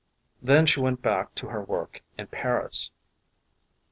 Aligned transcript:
Then 0.41 0.65
she 0.65 0.79
went 0.79 1.03
back 1.03 1.35
to 1.35 1.49
her 1.49 1.61
work 1.61 2.01
in 2.17 2.25
Paris. 2.25 2.89